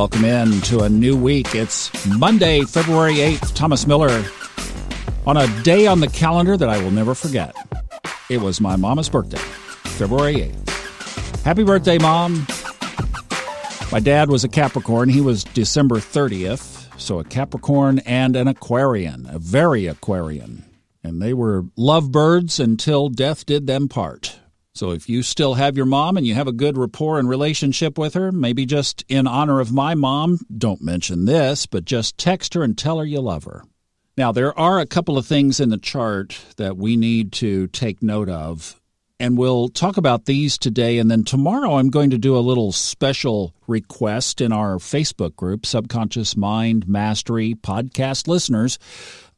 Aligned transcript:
Welcome 0.00 0.24
in 0.24 0.62
to 0.62 0.80
a 0.80 0.88
new 0.88 1.14
week. 1.14 1.54
It's 1.54 1.90
Monday, 2.06 2.62
February 2.62 3.16
8th. 3.16 3.54
Thomas 3.54 3.86
Miller 3.86 4.24
on 5.26 5.36
a 5.36 5.62
day 5.62 5.86
on 5.86 6.00
the 6.00 6.08
calendar 6.08 6.56
that 6.56 6.70
I 6.70 6.82
will 6.82 6.90
never 6.90 7.14
forget. 7.14 7.54
It 8.30 8.38
was 8.38 8.62
my 8.62 8.76
mama's 8.76 9.10
birthday, 9.10 9.36
February 9.36 10.36
8th. 10.36 11.42
Happy 11.44 11.64
birthday, 11.64 11.98
Mom. 11.98 12.46
My 13.92 14.00
dad 14.00 14.30
was 14.30 14.42
a 14.42 14.48
Capricorn. 14.48 15.10
He 15.10 15.20
was 15.20 15.44
December 15.44 15.96
30th. 15.96 16.98
So 16.98 17.18
a 17.18 17.24
Capricorn 17.24 17.98
and 17.98 18.36
an 18.36 18.48
Aquarian, 18.48 19.26
a 19.28 19.38
very 19.38 19.86
Aquarian. 19.86 20.64
And 21.04 21.20
they 21.20 21.34
were 21.34 21.66
lovebirds 21.76 22.58
until 22.58 23.10
death 23.10 23.44
did 23.44 23.66
them 23.66 23.86
part. 23.86 24.39
So 24.74 24.92
if 24.92 25.08
you 25.08 25.22
still 25.22 25.54
have 25.54 25.76
your 25.76 25.86
mom 25.86 26.16
and 26.16 26.26
you 26.26 26.34
have 26.34 26.46
a 26.46 26.52
good 26.52 26.78
rapport 26.78 27.18
and 27.18 27.28
relationship 27.28 27.98
with 27.98 28.14
her, 28.14 28.30
maybe 28.30 28.66
just 28.66 29.04
in 29.08 29.26
honor 29.26 29.60
of 29.60 29.72
my 29.72 29.94
mom, 29.94 30.38
don't 30.56 30.82
mention 30.82 31.24
this, 31.24 31.66
but 31.66 31.84
just 31.84 32.16
text 32.16 32.54
her 32.54 32.62
and 32.62 32.78
tell 32.78 32.98
her 32.98 33.04
you 33.04 33.20
love 33.20 33.44
her. 33.44 33.64
Now, 34.16 34.32
there 34.32 34.56
are 34.58 34.78
a 34.78 34.86
couple 34.86 35.18
of 35.18 35.26
things 35.26 35.60
in 35.60 35.70
the 35.70 35.78
chart 35.78 36.38
that 36.56 36.76
we 36.76 36.96
need 36.96 37.32
to 37.34 37.66
take 37.68 38.02
note 38.02 38.28
of, 38.28 38.80
and 39.18 39.36
we'll 39.36 39.68
talk 39.68 39.96
about 39.96 40.26
these 40.26 40.56
today. 40.56 40.98
And 40.98 41.10
then 41.10 41.24
tomorrow, 41.24 41.76
I'm 41.76 41.90
going 41.90 42.10
to 42.10 42.18
do 42.18 42.36
a 42.36 42.40
little 42.40 42.70
special 42.70 43.54
request 43.66 44.40
in 44.40 44.52
our 44.52 44.76
Facebook 44.76 45.36
group, 45.36 45.66
Subconscious 45.66 46.36
Mind 46.36 46.86
Mastery 46.86 47.54
Podcast 47.54 48.28
Listeners. 48.28 48.78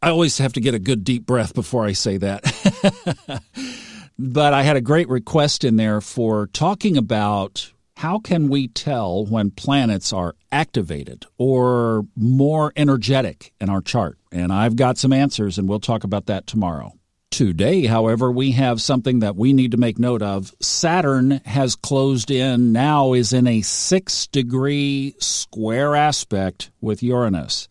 I 0.00 0.10
always 0.10 0.38
have 0.38 0.52
to 0.54 0.60
get 0.60 0.74
a 0.74 0.78
good 0.78 1.02
deep 1.02 1.26
breath 1.26 1.54
before 1.54 1.84
I 1.84 1.92
say 1.92 2.16
that. 2.18 3.42
But 4.18 4.52
I 4.52 4.62
had 4.62 4.76
a 4.76 4.80
great 4.80 5.08
request 5.08 5.62
in 5.62 5.76
there 5.76 6.00
for 6.00 6.48
talking 6.48 6.96
about 6.96 7.72
how 7.98 8.18
can 8.18 8.48
we 8.48 8.66
tell 8.66 9.24
when 9.24 9.50
planets 9.52 10.12
are 10.12 10.34
activated 10.50 11.26
or 11.36 12.04
more 12.16 12.72
energetic 12.76 13.52
in 13.60 13.68
our 13.68 13.80
chart? 13.80 14.18
And 14.32 14.52
I've 14.52 14.76
got 14.76 14.98
some 14.98 15.12
answers, 15.12 15.56
and 15.56 15.68
we'll 15.68 15.80
talk 15.80 16.02
about 16.02 16.26
that 16.26 16.46
tomorrow. 16.46 16.94
Today, 17.30 17.86
however, 17.86 18.32
we 18.32 18.52
have 18.52 18.82
something 18.82 19.20
that 19.20 19.36
we 19.36 19.52
need 19.52 19.70
to 19.70 19.76
make 19.76 19.98
note 20.00 20.22
of. 20.22 20.52
Saturn 20.60 21.40
has 21.44 21.76
closed 21.76 22.30
in, 22.30 22.72
now 22.72 23.12
is 23.12 23.32
in 23.32 23.46
a 23.46 23.62
six 23.62 24.26
degree 24.26 25.14
square 25.18 25.94
aspect 25.94 26.72
with 26.80 27.04
Uranus. 27.04 27.68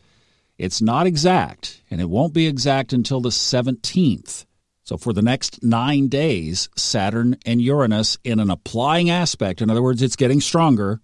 It's 0.58 0.82
not 0.82 1.08
exact, 1.08 1.82
and 1.92 2.00
it 2.00 2.10
won't 2.10 2.34
be 2.34 2.48
exact 2.48 2.94
until 2.94 3.20
the 3.20 3.30
17th. 3.30 4.46
So, 4.88 4.96
for 4.96 5.12
the 5.12 5.22
next 5.22 5.62
nine 5.62 6.08
days, 6.08 6.70
Saturn 6.78 7.36
and 7.46 7.62
Uranus, 7.62 8.18
in 8.24 8.40
an 8.40 8.50
applying 8.50 9.10
aspect, 9.10 9.62
in 9.62 9.70
other 9.70 9.84
words, 9.84 10.02
it's 10.02 10.16
getting 10.16 10.40
stronger, 10.40 11.02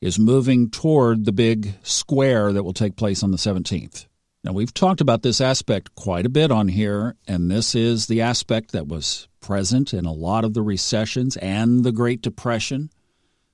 is 0.00 0.18
moving 0.18 0.70
toward 0.70 1.24
the 1.24 1.30
big 1.30 1.74
square 1.84 2.52
that 2.52 2.64
will 2.64 2.72
take 2.72 2.96
place 2.96 3.22
on 3.22 3.30
the 3.30 3.36
17th. 3.36 4.08
Now, 4.42 4.54
we've 4.54 4.74
talked 4.74 5.00
about 5.00 5.22
this 5.22 5.40
aspect 5.40 5.94
quite 5.94 6.26
a 6.26 6.28
bit 6.28 6.50
on 6.50 6.66
here, 6.66 7.14
and 7.28 7.48
this 7.48 7.76
is 7.76 8.08
the 8.08 8.22
aspect 8.22 8.72
that 8.72 8.88
was 8.88 9.28
present 9.40 9.94
in 9.94 10.04
a 10.04 10.12
lot 10.12 10.44
of 10.44 10.54
the 10.54 10.62
recessions 10.62 11.36
and 11.36 11.84
the 11.84 11.92
Great 11.92 12.22
Depression. 12.22 12.90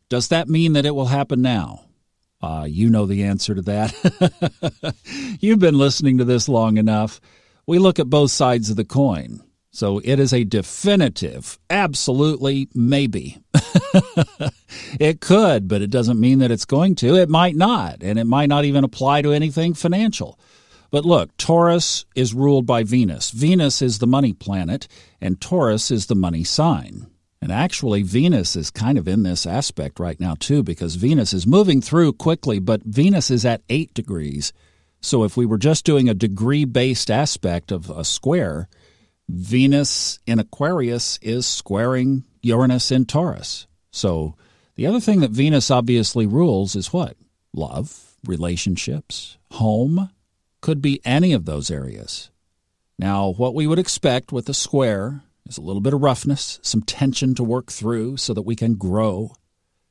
Does 0.08 0.28
that 0.28 0.48
mean 0.48 0.72
that 0.72 0.86
it 0.86 0.94
will 0.94 1.04
happen 1.04 1.42
now? 1.42 1.84
Uh, 2.40 2.66
you 2.66 2.88
know 2.88 3.04
the 3.04 3.24
answer 3.24 3.54
to 3.54 3.60
that. 3.60 4.94
You've 5.40 5.58
been 5.58 5.76
listening 5.76 6.16
to 6.16 6.24
this 6.24 6.48
long 6.48 6.78
enough 6.78 7.20
we 7.66 7.78
look 7.78 7.98
at 7.98 8.10
both 8.10 8.30
sides 8.30 8.70
of 8.70 8.76
the 8.76 8.84
coin. 8.84 9.42
So 9.70 10.00
it 10.04 10.20
is 10.20 10.34
a 10.34 10.44
definitive, 10.44 11.58
absolutely 11.70 12.68
maybe. 12.74 13.42
it 15.00 15.20
could, 15.20 15.66
but 15.66 15.80
it 15.80 15.90
doesn't 15.90 16.20
mean 16.20 16.40
that 16.40 16.50
it's 16.50 16.66
going 16.66 16.94
to. 16.96 17.16
It 17.16 17.30
might 17.30 17.56
not, 17.56 18.02
and 18.02 18.18
it 18.18 18.26
might 18.26 18.50
not 18.50 18.66
even 18.66 18.84
apply 18.84 19.22
to 19.22 19.32
anything 19.32 19.72
financial. 19.72 20.38
But 20.90 21.06
look, 21.06 21.34
Taurus 21.38 22.04
is 22.14 22.34
ruled 22.34 22.66
by 22.66 22.82
Venus. 22.82 23.30
Venus 23.30 23.80
is 23.80 23.98
the 23.98 24.06
money 24.06 24.34
planet, 24.34 24.88
and 25.22 25.40
Taurus 25.40 25.90
is 25.90 26.04
the 26.04 26.14
money 26.14 26.44
sign. 26.44 27.06
And 27.40 27.50
actually, 27.50 28.02
Venus 28.02 28.54
is 28.54 28.70
kind 28.70 28.98
of 28.98 29.08
in 29.08 29.22
this 29.22 29.46
aspect 29.46 29.98
right 29.98 30.20
now, 30.20 30.34
too, 30.38 30.62
because 30.62 30.96
Venus 30.96 31.32
is 31.32 31.46
moving 31.46 31.80
through 31.80 32.12
quickly, 32.12 32.58
but 32.58 32.82
Venus 32.82 33.30
is 33.30 33.46
at 33.46 33.62
8 33.70 33.94
degrees 33.94 34.52
so 35.02 35.24
if 35.24 35.36
we 35.36 35.44
were 35.44 35.58
just 35.58 35.84
doing 35.84 36.08
a 36.08 36.14
degree 36.14 36.64
based 36.64 37.10
aspect 37.10 37.72
of 37.72 37.90
a 37.90 38.04
square, 38.04 38.68
Venus 39.28 40.20
in 40.26 40.38
Aquarius 40.38 41.18
is 41.20 41.46
squaring 41.46 42.24
Uranus 42.42 42.90
in 42.90 43.04
Taurus. 43.04 43.66
So 43.90 44.36
the 44.76 44.86
other 44.86 45.00
thing 45.00 45.20
that 45.20 45.32
Venus 45.32 45.70
obviously 45.70 46.26
rules 46.26 46.76
is 46.76 46.92
what? 46.92 47.16
Love, 47.52 48.14
relationships, 48.24 49.36
home, 49.52 50.10
could 50.60 50.80
be 50.80 51.00
any 51.04 51.32
of 51.32 51.44
those 51.44 51.70
areas. 51.70 52.30
Now, 52.98 53.32
what 53.32 53.54
we 53.54 53.66
would 53.66 53.80
expect 53.80 54.32
with 54.32 54.48
a 54.48 54.54
square 54.54 55.22
is 55.46 55.58
a 55.58 55.62
little 55.62 55.82
bit 55.82 55.94
of 55.94 56.00
roughness, 56.00 56.60
some 56.62 56.82
tension 56.82 57.34
to 57.34 57.44
work 57.44 57.70
through 57.70 58.16
so 58.18 58.32
that 58.32 58.42
we 58.42 58.54
can 58.54 58.74
grow. 58.74 59.34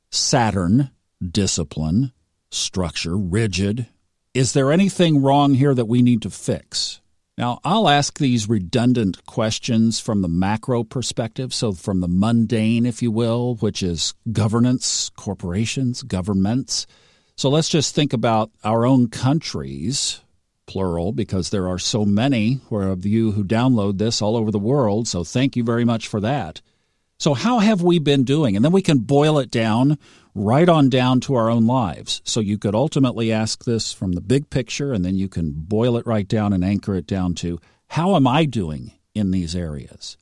Saturn, 0.10 0.92
discipline, 1.22 2.14
structure, 2.50 3.18
rigid, 3.18 3.88
is 4.34 4.54
there 4.54 4.72
anything 4.72 5.22
wrong 5.22 5.54
here 5.54 5.74
that 5.74 5.86
we 5.86 6.02
need 6.02 6.22
to 6.22 6.30
fix? 6.30 7.02
Now, 7.38 7.60
I'll 7.64 7.90
ask 7.90 8.18
these 8.18 8.48
redundant 8.48 9.26
questions 9.26 10.00
from 10.00 10.22
the 10.22 10.28
macro 10.28 10.84
perspective, 10.84 11.54
so 11.54 11.74
from 11.74 12.00
the 12.00 12.08
mundane, 12.08 12.86
if 12.86 13.02
you 13.02 13.12
will, 13.12 13.56
which 13.56 13.82
is 13.82 14.14
governance, 14.32 15.10
corporations, 15.16 16.04
governments. 16.04 16.88
So 17.36 17.50
let's 17.50 17.70
just 17.70 17.96
think 17.96 18.14
about 18.14 18.52
our 18.64 18.86
own 18.86 19.10
countries, 19.10 20.22
plural, 20.68 21.12
because 21.12 21.50
there 21.50 21.68
are 21.68 21.80
so 21.80 22.06
many 22.06 22.60
of 22.70 23.06
you 23.06 23.32
who 23.32 23.44
download 23.44 23.98
this 23.98 24.22
all 24.22 24.38
over 24.38 24.52
the 24.52 24.60
world. 24.60 25.08
So 25.08 25.24
thank 25.24 25.56
you 25.56 25.64
very 25.64 25.84
much 25.84 26.08
for 26.08 26.20
that. 26.22 26.62
So, 27.22 27.36
how 27.36 27.60
have 27.60 27.84
we 27.84 28.00
been 28.00 28.24
doing? 28.24 28.56
And 28.56 28.66
then 28.66 28.72
we 28.72 28.82
can 28.82 28.98
boil 28.98 29.38
it 29.38 29.52
down 29.52 30.00
right 30.34 30.68
on 30.68 30.90
down 30.90 31.20
to 31.20 31.36
our 31.36 31.52
own 31.52 31.68
lives. 31.68 32.20
So, 32.26 32.40
you 32.40 32.58
could 32.58 32.74
ultimately 32.74 33.32
ask 33.32 33.64
this 33.64 33.94
from 33.94 34.14
the 34.14 34.22
big 34.22 34.50
picture, 34.50 34.92
and 34.92 35.06
then 35.06 35.14
you 35.14 35.30
can 35.30 35.52
boil 35.52 35.98
it 35.98 36.08
right 36.08 36.28
down 36.28 36.52
and 36.52 36.66
anchor 36.66 36.96
it 36.96 37.06
down 37.06 37.36
to 37.36 37.60
how 37.90 38.16
am 38.16 38.26
I 38.26 38.46
doing 38.46 38.94
in 39.14 39.30
these 39.30 39.56
areas? 39.56 40.18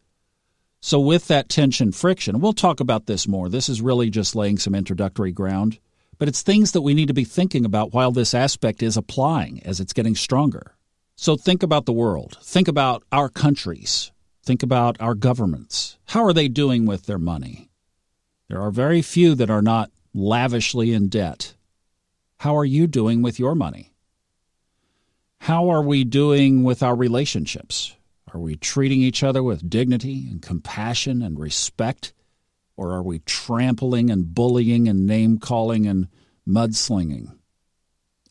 So, 0.82 1.00
with 1.00 1.28
that 1.28 1.48
tension 1.48 1.94
friction, 1.94 2.42
we'll 2.42 2.52
talk 2.52 2.82
about 2.82 3.06
this 3.06 3.30
more. 3.30 3.48
This 3.48 3.70
is 3.70 3.82
really 3.82 4.10
just 4.10 4.36
laying 4.36 4.58
some 4.58 4.76
introductory 4.76 5.32
ground, 5.32 5.80
but 6.18 6.28
it's 6.28 6.42
things 6.42 6.74
that 6.74 6.82
we 6.82 6.94
need 6.94 7.08
to 7.08 7.14
be 7.14 7.24
thinking 7.24 7.64
about 7.64 7.94
while 7.94 8.12
this 8.12 8.34
aspect 8.34 8.84
is 8.84 8.98
applying 8.98 9.64
as 9.64 9.80
it's 9.80 9.94
getting 9.94 10.16
stronger. 10.16 10.76
So, 11.16 11.38
think 11.38 11.64
about 11.64 11.86
the 11.86 11.94
world, 11.94 12.38
think 12.42 12.68
about 12.68 13.06
our 13.14 13.30
countries, 13.30 14.12
Think 14.50 14.64
about 14.64 15.00
our 15.00 15.14
governments. 15.14 16.00
How 16.06 16.24
are 16.24 16.34
they 16.34 16.48
doing 16.48 16.88
with 16.88 17.06
their 17.06 17.20
money? 17.20 17.70
There 18.48 18.60
are 18.60 18.72
very 18.72 19.04
few 19.04 19.36
that 19.36 19.52
are 19.52 19.62
not 19.62 19.92
lavishly 20.12 20.92
in 20.92 21.08
debt. 21.08 21.54
How 22.38 22.58
are 22.58 22.66
you 22.66 22.88
doing 22.88 23.22
with 23.22 23.38
your 23.38 23.54
money? 23.54 23.94
How 25.38 25.70
are 25.70 25.84
we 25.84 26.04
doing 26.04 26.64
with 26.64 26.82
our 26.82 26.96
relationships? 26.96 27.96
Are 28.34 28.40
we 28.40 28.56
treating 28.56 29.02
each 29.02 29.22
other 29.22 29.44
with 29.44 29.70
dignity 29.70 30.28
and 30.28 30.42
compassion 30.42 31.22
and 31.22 31.40
respect? 31.40 32.12
Or 32.76 32.92
are 32.94 33.04
we 33.04 33.20
trampling 33.20 34.10
and 34.10 34.34
bullying 34.34 34.88
and 34.88 35.06
name 35.06 35.38
calling 35.38 35.86
and 35.86 36.08
mudslinging? 36.48 37.38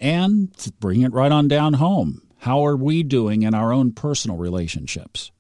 And 0.00 0.50
bring 0.80 1.02
it 1.02 1.12
right 1.12 1.30
on 1.30 1.46
down 1.46 1.74
home. 1.74 2.22
How 2.38 2.66
are 2.66 2.76
we 2.76 3.04
doing 3.04 3.42
in 3.44 3.54
our 3.54 3.72
own 3.72 3.92
personal 3.92 4.36
relationships? 4.36 5.30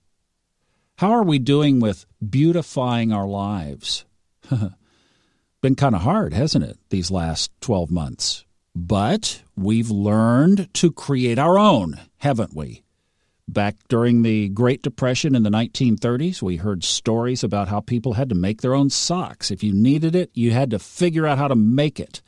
How 0.98 1.12
are 1.12 1.22
we 1.22 1.38
doing 1.38 1.78
with 1.78 2.06
beautifying 2.28 3.12
our 3.12 3.28
lives? 3.28 4.04
Been 5.60 5.76
kind 5.76 5.94
of 5.94 6.00
hard, 6.00 6.32
hasn't 6.32 6.64
it, 6.64 6.76
these 6.90 7.08
last 7.08 7.52
12 7.60 7.88
months? 7.88 8.44
But 8.74 9.44
we've 9.56 9.90
learned 9.92 10.74
to 10.74 10.90
create 10.90 11.38
our 11.38 11.56
own, 11.56 12.00
haven't 12.16 12.52
we? 12.52 12.82
Back 13.46 13.76
during 13.88 14.22
the 14.22 14.48
Great 14.48 14.82
Depression 14.82 15.36
in 15.36 15.44
the 15.44 15.50
1930s, 15.50 16.42
we 16.42 16.56
heard 16.56 16.82
stories 16.82 17.44
about 17.44 17.68
how 17.68 17.78
people 17.78 18.14
had 18.14 18.28
to 18.30 18.34
make 18.34 18.60
their 18.60 18.74
own 18.74 18.90
socks. 18.90 19.52
If 19.52 19.62
you 19.62 19.72
needed 19.72 20.16
it, 20.16 20.32
you 20.34 20.50
had 20.50 20.72
to 20.72 20.80
figure 20.80 21.28
out 21.28 21.38
how 21.38 21.46
to 21.46 21.54
make 21.54 22.00
it. 22.00 22.22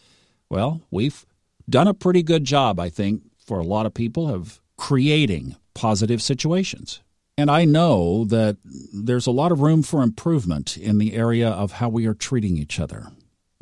Well, 0.48 0.80
we've 0.92 1.26
done 1.68 1.88
a 1.88 1.92
pretty 1.92 2.22
good 2.22 2.44
job, 2.44 2.78
I 2.78 2.88
think, 2.88 3.22
for 3.44 3.58
a 3.58 3.64
lot 3.64 3.86
of 3.86 3.94
people 3.94 4.32
of 4.32 4.60
creating 4.76 5.56
positive 5.74 6.22
situations. 6.22 7.02
And 7.40 7.50
I 7.50 7.64
know 7.64 8.26
that 8.26 8.58
there's 8.92 9.26
a 9.26 9.30
lot 9.30 9.50
of 9.50 9.62
room 9.62 9.82
for 9.82 10.02
improvement 10.02 10.76
in 10.76 10.98
the 10.98 11.14
area 11.14 11.48
of 11.48 11.72
how 11.72 11.88
we 11.88 12.04
are 12.04 12.12
treating 12.12 12.58
each 12.58 12.78
other. 12.78 13.06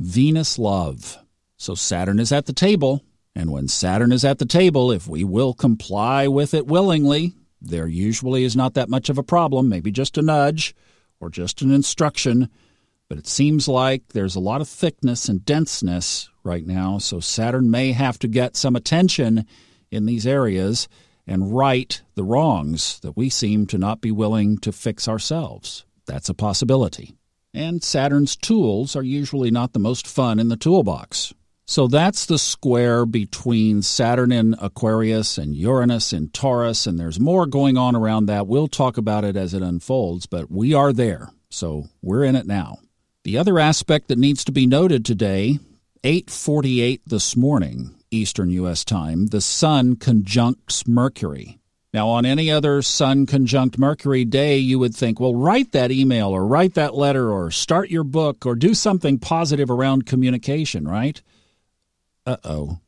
Venus 0.00 0.58
love. 0.58 1.16
So 1.56 1.76
Saturn 1.76 2.18
is 2.18 2.32
at 2.32 2.46
the 2.46 2.52
table. 2.52 3.04
And 3.36 3.52
when 3.52 3.68
Saturn 3.68 4.10
is 4.10 4.24
at 4.24 4.40
the 4.40 4.46
table, 4.46 4.90
if 4.90 5.06
we 5.06 5.22
will 5.22 5.54
comply 5.54 6.26
with 6.26 6.54
it 6.54 6.66
willingly, 6.66 7.34
there 7.62 7.86
usually 7.86 8.42
is 8.42 8.56
not 8.56 8.74
that 8.74 8.88
much 8.88 9.08
of 9.08 9.16
a 9.16 9.22
problem, 9.22 9.68
maybe 9.68 9.92
just 9.92 10.18
a 10.18 10.22
nudge 10.22 10.74
or 11.20 11.30
just 11.30 11.62
an 11.62 11.70
instruction. 11.70 12.48
But 13.08 13.18
it 13.18 13.28
seems 13.28 13.68
like 13.68 14.08
there's 14.08 14.34
a 14.34 14.40
lot 14.40 14.60
of 14.60 14.68
thickness 14.68 15.28
and 15.28 15.44
denseness 15.44 16.28
right 16.42 16.66
now, 16.66 16.98
so 16.98 17.20
Saturn 17.20 17.70
may 17.70 17.92
have 17.92 18.18
to 18.18 18.28
get 18.28 18.56
some 18.56 18.74
attention 18.74 19.46
in 19.88 20.04
these 20.04 20.26
areas 20.26 20.88
and 21.28 21.54
right 21.54 22.02
the 22.14 22.24
wrongs 22.24 22.98
that 23.00 23.16
we 23.16 23.28
seem 23.28 23.66
to 23.66 23.78
not 23.78 24.00
be 24.00 24.10
willing 24.10 24.58
to 24.58 24.72
fix 24.72 25.06
ourselves. 25.06 25.84
That's 26.06 26.28
a 26.28 26.34
possibility. 26.34 27.14
And 27.54 27.82
Saturn's 27.82 28.34
tools 28.34 28.96
are 28.96 29.02
usually 29.02 29.50
not 29.50 29.72
the 29.72 29.78
most 29.78 30.06
fun 30.06 30.38
in 30.38 30.48
the 30.48 30.56
toolbox. 30.56 31.34
So 31.66 31.86
that's 31.86 32.24
the 32.24 32.38
square 32.38 33.04
between 33.04 33.82
Saturn 33.82 34.32
in 34.32 34.54
Aquarius 34.58 35.36
and 35.36 35.54
Uranus 35.54 36.14
in 36.14 36.30
Taurus, 36.30 36.86
and 36.86 36.98
there's 36.98 37.20
more 37.20 37.44
going 37.44 37.76
on 37.76 37.94
around 37.94 38.24
that. 38.26 38.46
We'll 38.46 38.68
talk 38.68 38.96
about 38.96 39.22
it 39.22 39.36
as 39.36 39.52
it 39.52 39.60
unfolds, 39.60 40.24
but 40.24 40.50
we 40.50 40.72
are 40.72 40.94
there, 40.94 41.28
so 41.50 41.84
we're 42.00 42.24
in 42.24 42.36
it 42.36 42.46
now. 42.46 42.78
The 43.24 43.36
other 43.36 43.58
aspect 43.58 44.08
that 44.08 44.18
needs 44.18 44.44
to 44.44 44.52
be 44.52 44.66
noted 44.66 45.04
today, 45.04 45.58
8:48 46.02 47.02
this 47.04 47.36
morning, 47.36 47.94
Eastern 48.10 48.50
US 48.50 48.84
time, 48.84 49.26
the 49.26 49.40
sun 49.40 49.96
conjuncts 49.96 50.86
Mercury. 50.86 51.58
Now, 51.94 52.08
on 52.08 52.26
any 52.26 52.50
other 52.50 52.82
Sun 52.82 53.24
conjunct 53.26 53.78
Mercury 53.78 54.26
day, 54.26 54.58
you 54.58 54.78
would 54.78 54.94
think, 54.94 55.18
well, 55.18 55.34
write 55.34 55.72
that 55.72 55.90
email 55.90 56.28
or 56.28 56.46
write 56.46 56.74
that 56.74 56.94
letter 56.94 57.30
or 57.30 57.50
start 57.50 57.88
your 57.88 58.04
book 58.04 58.44
or 58.44 58.54
do 58.54 58.74
something 58.74 59.18
positive 59.18 59.70
around 59.70 60.04
communication, 60.04 60.86
right? 60.86 61.22
uh 62.28 62.36
oh, 62.44 62.78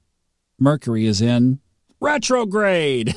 Mercury 0.58 1.06
is 1.06 1.22
in 1.22 1.60
retrograde. 1.98 3.14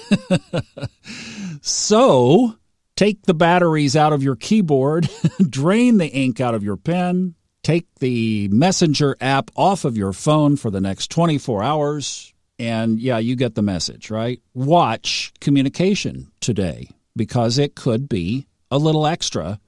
so 1.61 2.56
take 2.95 3.23
the 3.23 3.33
batteries 3.33 3.97
out 3.97 4.13
of 4.13 4.23
your 4.23 4.38
keyboard, 4.38 5.09
drain 5.49 5.97
the 5.97 6.07
ink 6.07 6.39
out 6.39 6.56
of 6.56 6.63
your 6.63 6.77
pen, 6.77 7.35
take 7.63 7.88
the 8.00 8.48
Messenger 8.50 9.18
app 9.19 9.50
off 9.56 9.86
of 9.86 9.98
your 9.98 10.13
phone 10.13 10.56
for 10.56 10.69
the 10.69 10.81
next 10.81 11.10
24 11.10 11.63
hours. 11.63 12.33
And 12.60 13.00
yeah, 13.00 13.18
you 13.18 13.36
get 13.36 13.56
the 13.56 13.62
message, 13.62 14.12
right? 14.12 14.42
Watch 14.54 15.33
communication 15.39 16.31
today 16.39 16.89
because 17.15 17.57
it 17.57 17.75
could 17.75 18.07
be 18.07 18.45
a 18.69 18.77
little 18.77 19.07
extra 19.07 19.60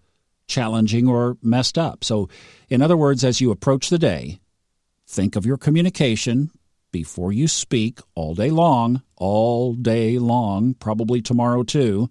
challenging 0.48 1.08
or 1.08 1.38
messed 1.42 1.78
up. 1.78 2.04
So, 2.04 2.30
in 2.70 2.82
other 2.82 2.96
words, 2.96 3.24
as 3.24 3.42
you 3.42 3.50
approach 3.50 3.90
the 3.90 3.98
day, 3.98 4.40
Think 5.08 5.36
of 5.36 5.46
your 5.46 5.58
communication 5.58 6.52
before 6.92 7.32
you 7.32 7.48
speak 7.48 8.00
all 8.16 8.34
day 8.34 8.50
long, 8.50 9.04
all 9.16 9.74
day 9.74 10.18
long, 10.18 10.74
probably 10.74 11.22
tomorrow 11.22 11.64
too, 11.64 12.10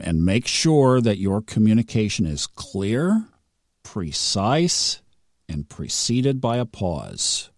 and 0.00 0.24
make 0.24 0.46
sure 0.46 1.00
that 1.00 1.18
your 1.18 1.42
communication 1.42 2.24
is 2.24 2.46
clear, 2.46 3.26
precise, 3.82 5.02
and 5.48 5.68
preceded 5.68 6.40
by 6.40 6.56
a 6.56 6.64
pause. 6.64 7.50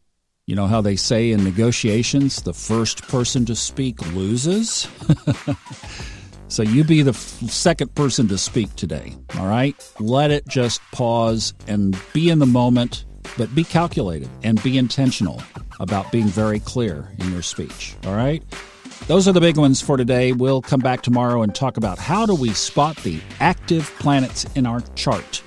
You 0.47 0.57
know 0.57 0.67
how 0.67 0.81
they 0.81 0.97
say 0.97 1.33
in 1.33 1.45
negotiations, 1.45 2.43
the 2.43 2.55
first 2.55 3.07
person 3.09 3.45
to 3.47 3.55
speak 3.55 4.01
loses? 4.15 4.89
so 6.49 6.63
you 6.63 6.85
be 6.85 7.03
the 7.03 7.11
f- 7.11 7.17
second 7.17 7.95
person 7.95 8.29
to 8.29 8.39
speak 8.39 8.75
today, 8.75 9.15
all 9.39 9.47
right? 9.47 9.75
Let 10.01 10.31
it 10.31 10.49
just 10.49 10.81
pause 10.93 11.53
and 11.67 12.01
be 12.13 12.31
in 12.31 12.39
the 12.39 12.47
moment 12.47 13.05
but 13.37 13.55
be 13.55 13.65
calculated 13.65 14.29
and 14.43 14.63
be 14.63 14.79
intentional 14.79 15.43
about 15.81 16.11
being 16.11 16.27
very 16.27 16.61
clear 16.61 17.13
in 17.19 17.31
your 17.33 17.43
speech. 17.43 17.95
All 18.05 18.15
right? 18.15 18.43
Those 19.07 19.29
are 19.29 19.33
the 19.33 19.41
big 19.41 19.57
ones 19.57 19.81
for 19.81 19.97
today. 19.97 20.33
We'll 20.33 20.61
come 20.61 20.81
back 20.81 21.03
tomorrow 21.03 21.43
and 21.43 21.55
talk 21.55 21.77
about 21.77 21.99
how 21.99 22.27
do 22.27 22.35
we 22.35 22.51
spot 22.51 22.97
the 22.99 23.21
active 23.41 23.91
planets 23.99 24.45
in 24.55 24.67
our 24.67 24.81
chart. 24.97 25.43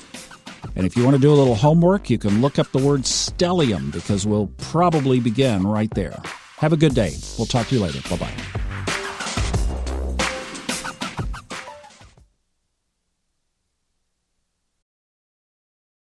And 0.76 0.86
if 0.86 0.96
you 0.96 1.04
want 1.04 1.16
to 1.16 1.22
do 1.22 1.32
a 1.32 1.36
little 1.36 1.56
homework, 1.56 2.10
you 2.10 2.18
can 2.18 2.42
look 2.42 2.60
up 2.60 2.72
the 2.72 2.80
word 2.80 3.02
stellium 3.02 3.92
because 3.92 4.26
we'll 4.26 4.48
probably 4.58 5.20
begin 5.20 5.64
right 5.64 5.94
there. 5.94 6.18
Have 6.58 6.74
a 6.74 6.78
good 6.78 6.96
day. 6.96 7.16
We'll 7.38 7.48
talk 7.48 7.68
to 7.68 7.76
you 7.76 7.82
later. 7.82 8.02
Bye 8.10 8.18
bye. 8.18 8.51